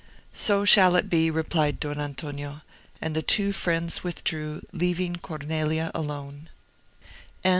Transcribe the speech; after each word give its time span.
"So 0.33 0.65
shall 0.65 0.95
it 0.95 1.11
be," 1.11 1.29
replied 1.29 1.79
Don 1.79 1.99
Antonio; 1.99 2.61
and 2.99 3.15
the 3.15 3.21
two 3.21 3.53
friends 3.53 4.03
withdrew, 4.03 4.63
leaving 4.71 5.17
Cornelia 5.17 5.91
alone. 5.93 6.49